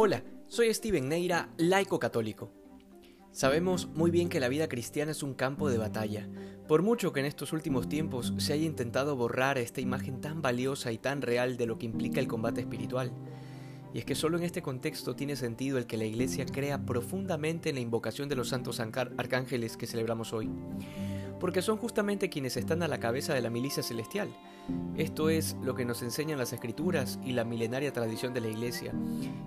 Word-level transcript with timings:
Hola, 0.00 0.22
soy 0.46 0.72
Steven 0.72 1.08
Neira, 1.08 1.48
laico 1.56 1.98
católico. 1.98 2.52
Sabemos 3.32 3.88
muy 3.88 4.12
bien 4.12 4.28
que 4.28 4.38
la 4.38 4.46
vida 4.46 4.68
cristiana 4.68 5.10
es 5.10 5.24
un 5.24 5.34
campo 5.34 5.68
de 5.68 5.76
batalla, 5.76 6.28
por 6.68 6.82
mucho 6.82 7.12
que 7.12 7.18
en 7.18 7.26
estos 7.26 7.52
últimos 7.52 7.88
tiempos 7.88 8.32
se 8.36 8.52
haya 8.52 8.64
intentado 8.64 9.16
borrar 9.16 9.58
esta 9.58 9.80
imagen 9.80 10.20
tan 10.20 10.40
valiosa 10.40 10.92
y 10.92 10.98
tan 10.98 11.20
real 11.20 11.56
de 11.56 11.66
lo 11.66 11.78
que 11.78 11.86
implica 11.86 12.20
el 12.20 12.28
combate 12.28 12.60
espiritual. 12.60 13.10
Y 13.92 13.98
es 13.98 14.04
que 14.04 14.14
solo 14.14 14.38
en 14.38 14.44
este 14.44 14.62
contexto 14.62 15.16
tiene 15.16 15.34
sentido 15.34 15.78
el 15.78 15.88
que 15.88 15.96
la 15.96 16.04
Iglesia 16.04 16.46
crea 16.46 16.86
profundamente 16.86 17.70
en 17.70 17.74
la 17.74 17.80
invocación 17.80 18.28
de 18.28 18.36
los 18.36 18.50
santos 18.50 18.78
arcángeles 18.78 19.76
que 19.76 19.88
celebramos 19.88 20.32
hoy 20.32 20.48
porque 21.40 21.62
son 21.62 21.76
justamente 21.76 22.30
quienes 22.30 22.56
están 22.56 22.82
a 22.82 22.88
la 22.88 23.00
cabeza 23.00 23.34
de 23.34 23.40
la 23.40 23.50
milicia 23.50 23.82
celestial. 23.82 24.28
Esto 24.96 25.30
es 25.30 25.56
lo 25.62 25.74
que 25.74 25.84
nos 25.84 26.02
enseñan 26.02 26.38
las 26.38 26.52
escrituras 26.52 27.18
y 27.24 27.32
la 27.32 27.44
milenaria 27.44 27.92
tradición 27.92 28.34
de 28.34 28.40
la 28.40 28.48
Iglesia. 28.48 28.92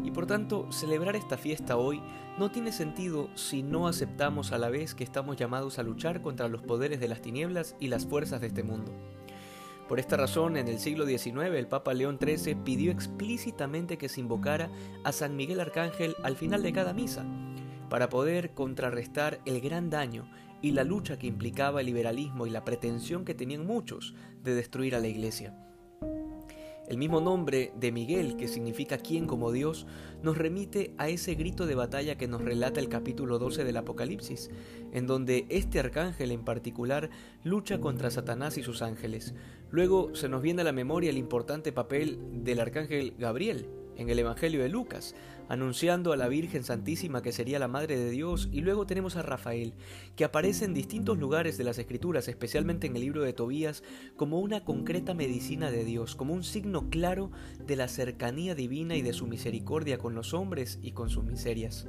Y 0.04 0.12
por 0.12 0.26
tanto, 0.26 0.72
celebrar 0.72 1.16
esta 1.16 1.38
fiesta 1.38 1.78
hoy 1.78 2.02
no 2.40 2.50
tiene 2.50 2.72
sentido 2.72 3.30
si 3.36 3.62
no 3.62 3.88
aceptamos 3.88 4.52
a 4.52 4.58
la 4.58 4.70
vez 4.70 4.96
que 4.96 5.04
estamos 5.04 5.38
llamados 5.38 5.78
a 5.78 5.84
luchar 5.84 6.22
contra 6.22 6.48
los 6.48 6.64
poderes 6.64 7.00
de 7.00 7.08
las 7.08 7.22
tinieblas 7.22 7.76
y 7.80 7.88
las 7.88 8.06
fuerzas 8.06 8.42
de 8.42 8.48
este 8.48 8.64
mundo. 8.64 8.92
Por 9.88 10.00
esta 10.00 10.16
razón, 10.16 10.56
en 10.56 10.70
el 10.70 10.80
siglo 10.80 11.06
XIX, 11.06 11.54
el 11.54 11.68
Papa 11.68 11.94
León 11.94 12.18
XIII 12.18 12.56
pidió 12.56 12.94
explícitamente 12.94 13.98
que 13.98 14.08
se 14.08 14.22
invocara 14.22 14.72
a 15.04 15.12
San 15.12 15.36
Miguel 15.36 15.60
Arcángel 15.60 16.16
al 16.24 16.38
final 16.38 16.64
de 16.64 16.72
cada 16.72 16.94
misa, 16.94 17.26
para 17.90 18.08
poder 18.08 18.54
contrarrestar 18.54 19.42
el 19.44 19.60
gran 19.60 19.90
daño 19.90 20.32
y 20.62 20.72
la 20.72 20.84
lucha 20.84 21.18
que 21.18 21.28
implicaba 21.28 21.82
el 21.82 21.88
liberalismo 21.88 22.48
y 22.48 22.50
la 22.50 22.64
pretensión 22.64 23.26
que 23.26 23.34
tenían 23.34 23.66
muchos 23.66 24.14
de 24.44 24.56
destruir 24.56 24.96
a 24.96 25.00
la 25.00 25.08
iglesia. 25.08 25.56
El 26.92 26.98
mismo 26.98 27.22
nombre 27.22 27.72
de 27.80 27.94
Miguel, 27.94 28.36
que 28.36 28.50
significa 28.50 28.98
quién 28.98 29.26
como 29.26 29.54
Dios, 29.54 29.88
nos 30.24 30.38
remite 30.38 30.94
a 30.98 31.08
ese 31.08 31.36
grito 31.36 31.66
de 31.66 31.74
batalla 31.74 32.18
que 32.18 32.28
nos 32.28 32.42
relata 32.42 32.82
el 32.82 32.90
capítulo 32.90 33.40
12 33.40 33.64
del 33.64 33.78
Apocalipsis, 33.78 34.50
en 34.92 35.08
donde 35.08 35.46
este 35.48 35.80
arcángel 35.80 36.32
en 36.32 36.44
particular 36.44 37.10
lucha 37.46 37.80
contra 37.80 38.12
Satanás 38.12 38.58
y 38.58 38.64
sus 38.64 38.82
ángeles. 38.82 39.34
Luego 39.70 40.14
se 40.16 40.28
nos 40.28 40.42
viene 40.42 40.64
a 40.64 40.66
la 40.66 40.74
memoria 40.74 41.12
el 41.12 41.18
importante 41.18 41.72
papel 41.72 42.20
del 42.44 42.60
arcángel 42.60 43.14
Gabriel, 43.18 43.70
en 43.98 44.10
el 44.10 44.20
Evangelio 44.20 44.62
de 44.62 44.70
Lucas, 44.70 45.16
anunciando 45.50 46.14
a 46.14 46.18
la 46.18 46.28
Virgen 46.28 46.64
Santísima 46.64 47.22
que 47.22 47.32
sería 47.32 47.60
la 47.60 47.68
Madre 47.68 47.98
de 47.98 48.10
Dios, 48.10 48.50
y 48.52 48.62
luego 48.62 48.86
tenemos 48.86 49.16
a 49.16 49.22
Rafael, 49.22 49.74
que 50.16 50.24
aparece 50.24 50.66
en 50.66 50.74
distintos 50.74 51.18
lugares 51.18 51.58
de 51.58 51.64
las 51.64 51.78
Escrituras, 51.78 52.28
especialmente 52.28 52.88
en 52.88 52.96
el 52.96 53.02
libro 53.02 53.24
de 53.24 53.34
Tobías, 53.34 53.84
como 54.16 54.40
una 54.40 54.64
concreta 54.64 55.14
medicina 55.14 55.72
de 55.72 55.84
Dios, 55.84 56.16
como 56.16 56.34
un 56.34 56.44
signo 56.44 56.90
claro 56.90 57.32
de 57.66 57.76
la 57.76 57.88
cercanía 57.88 58.56
divina 58.56 58.96
y 58.96 59.02
de 59.02 59.14
su 59.14 59.28
misericordia 59.28 59.98
con 59.98 60.16
los 60.16 60.34
hombres 60.34 60.80
y 60.82 60.92
con 60.92 61.10
sus 61.10 61.24
miserias. 61.24 61.88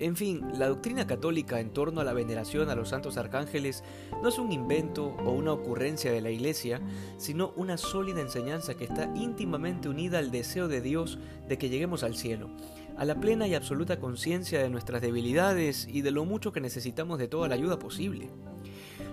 En 0.00 0.16
fin, 0.16 0.42
la 0.58 0.68
doctrina 0.68 1.06
católica 1.06 1.60
en 1.60 1.70
torno 1.70 2.00
a 2.00 2.04
la 2.04 2.12
veneración 2.12 2.68
a 2.68 2.74
los 2.74 2.88
santos 2.88 3.16
arcángeles 3.16 3.84
no 4.22 4.28
es 4.28 4.38
un 4.38 4.50
invento 4.50 5.14
o 5.24 5.30
una 5.30 5.52
ocurrencia 5.52 6.10
de 6.10 6.20
la 6.20 6.30
Iglesia, 6.30 6.80
sino 7.16 7.52
una 7.56 7.76
sólida 7.76 8.20
enseñanza 8.20 8.74
que 8.74 8.84
está 8.84 9.12
íntimamente 9.14 9.88
unida 9.88 10.18
al 10.18 10.32
deseo 10.32 10.66
de 10.66 10.80
Dios 10.80 11.20
de 11.48 11.58
que 11.58 11.68
lleguemos 11.68 12.02
al 12.02 12.16
cielo, 12.16 12.50
a 12.96 13.04
la 13.04 13.20
plena 13.20 13.46
y 13.46 13.54
absoluta 13.54 14.00
conciencia 14.00 14.60
de 14.60 14.68
nuestras 14.68 15.00
debilidades 15.00 15.86
y 15.88 16.02
de 16.02 16.10
lo 16.10 16.24
mucho 16.24 16.50
que 16.50 16.60
necesitamos 16.60 17.20
de 17.20 17.28
toda 17.28 17.46
la 17.46 17.54
ayuda 17.54 17.78
posible. 17.78 18.30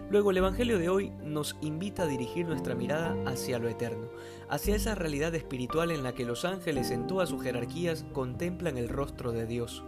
Luego 0.10 0.32
el 0.32 0.38
Evangelio 0.38 0.80
de 0.80 0.90
hoy 0.90 1.12
nos 1.24 1.56
invita 1.62 2.04
a 2.04 2.08
dirigir 2.08 2.48
nuestra 2.48 2.74
mirada 2.76 3.16
hacia 3.28 3.60
lo 3.60 3.70
eterno, 3.70 4.10
hacia 4.50 4.76
esa 4.76 4.96
realidad 4.96 5.34
espiritual 5.36 5.92
en 5.92 6.04
la 6.04 6.14
que 6.14 6.26
los 6.26 6.44
ángeles 6.44 6.90
en 6.90 7.06
todas 7.06 7.30
sus 7.30 7.44
jerarquías 7.44 8.04
contemplan 8.12 8.78
el 8.78 8.90
rostro 8.90 9.32
de 9.32 9.46
Dios. 9.46 9.84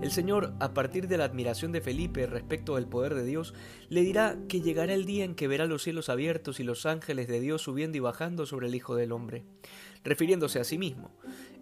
El 0.00 0.10
Señor, 0.10 0.54
a 0.60 0.74
partir 0.74 1.08
de 1.08 1.16
la 1.16 1.24
admiración 1.24 1.72
de 1.72 1.80
Felipe 1.80 2.26
respecto 2.26 2.74
del 2.76 2.86
poder 2.86 3.14
de 3.14 3.24
Dios, 3.24 3.54
le 3.88 4.02
dirá 4.02 4.36
que 4.48 4.60
llegará 4.60 4.94
el 4.94 5.06
día 5.06 5.24
en 5.24 5.34
que 5.34 5.48
verá 5.48 5.66
los 5.66 5.82
cielos 5.82 6.08
abiertos 6.08 6.60
y 6.60 6.64
los 6.64 6.86
ángeles 6.86 7.28
de 7.28 7.40
Dios 7.40 7.62
subiendo 7.62 7.96
y 7.96 8.00
bajando 8.00 8.46
sobre 8.46 8.66
el 8.68 8.74
Hijo 8.74 8.96
del 8.96 9.12
Hombre, 9.12 9.44
refiriéndose 10.04 10.58
a 10.58 10.64
sí 10.64 10.78
mismo. 10.78 11.12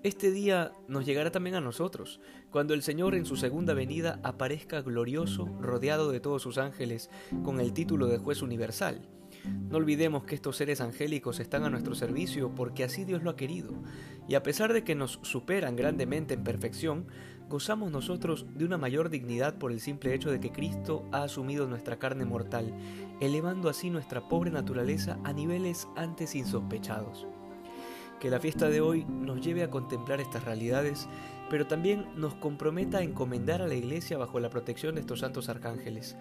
Este 0.03 0.31
día 0.31 0.73
nos 0.89 1.05
llegará 1.05 1.31
también 1.31 1.57
a 1.57 1.61
nosotros, 1.61 2.21
cuando 2.51 2.73
el 2.73 2.83
Señor 2.83 3.15
en 3.15 3.27
su 3.27 3.37
segunda 3.37 3.75
venida 3.75 4.21
aparezca 4.23 4.81
glorioso, 4.81 5.47
rodeado 5.61 6.11
de 6.11 6.21
todos 6.21 6.41
sus 6.41 6.57
ángeles, 6.57 7.11
con 7.43 7.61
el 7.61 7.75
título 7.75 8.07
de 8.07 8.19
juez 8.19 8.41
universal. 8.41 9.03
No 9.45 9.77
olvidemos 9.77 10.25
que 10.25 10.35
estos 10.35 10.57
seres 10.57 10.81
angélicos 10.81 11.41
están 11.41 11.65
a 11.65 11.71
nuestro 11.71 11.95
servicio 11.95 12.55
porque 12.55 12.85
así 12.85 13.05
Dios 13.05 13.23
lo 13.23 13.31
ha 13.31 13.37
querido, 13.37 13.83
y 14.29 14.35
a 14.35 14.43
pesar 14.43 14.73
de 14.73 14.85
que 14.85 14.95
nos 14.95 15.19
superan 15.23 15.77
grandemente 15.77 16.35
en 16.35 16.45
perfección, 16.45 17.07
gozamos 17.51 17.91
nosotros 17.91 18.47
de 18.55 18.65
una 18.65 18.79
mayor 18.79 19.11
dignidad 19.11 19.59
por 19.59 19.73
el 19.73 19.81
simple 19.81 20.15
hecho 20.15 20.31
de 20.31 20.39
que 20.39 20.53
Cristo 20.53 21.05
ha 21.11 21.25
asumido 21.25 21.67
nuestra 21.67 21.99
carne 21.99 22.25
mortal, 22.25 22.73
elevando 23.21 23.69
así 23.69 23.91
nuestra 23.91 24.29
pobre 24.29 24.53
naturaleza 24.53 25.19
a 25.25 25.33
niveles 25.33 25.89
antes 25.97 26.37
insospechados. 26.37 27.27
Que 28.21 28.31
la 28.31 28.39
fiesta 28.39 28.69
de 28.69 28.81
hoy 28.81 29.05
nos 29.05 29.41
lleve 29.41 29.65
a 29.65 29.71
contemplar 29.71 30.21
estas 30.21 30.45
realidades, 30.45 31.09
pero 31.51 31.67
también 31.67 32.07
nos 32.15 32.35
comprometa 32.35 32.99
a 32.99 33.03
encomendar 33.03 33.63
a 33.63 33.67
la 33.67 33.75
Iglesia 33.75 34.17
bajo 34.17 34.39
la 34.39 34.51
protección 34.51 34.95
de 34.95 35.01
estos 35.01 35.19
santos 35.19 35.49
arcángeles, 35.49 36.17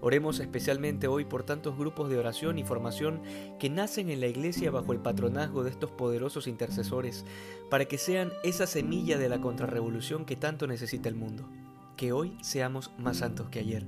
Oremos 0.00 0.40
especialmente 0.40 1.08
hoy 1.08 1.24
por 1.24 1.42
tantos 1.42 1.76
grupos 1.76 2.08
de 2.10 2.18
oración 2.18 2.58
y 2.58 2.64
formación 2.64 3.22
que 3.58 3.70
nacen 3.70 4.10
en 4.10 4.20
la 4.20 4.26
iglesia 4.26 4.70
bajo 4.70 4.92
el 4.92 5.00
patronazgo 5.00 5.64
de 5.64 5.70
estos 5.70 5.90
poderosos 5.90 6.46
intercesores, 6.46 7.24
para 7.70 7.86
que 7.86 7.98
sean 7.98 8.32
esa 8.44 8.66
semilla 8.66 9.18
de 9.18 9.28
la 9.28 9.40
contrarrevolución 9.40 10.24
que 10.24 10.36
tanto 10.36 10.66
necesita 10.66 11.08
el 11.08 11.14
mundo. 11.14 11.48
Que 11.96 12.12
hoy 12.12 12.36
seamos 12.42 12.90
más 12.98 13.18
santos 13.18 13.48
que 13.48 13.60
ayer. 13.60 13.86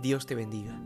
Dios 0.00 0.26
te 0.26 0.34
bendiga. 0.34 0.80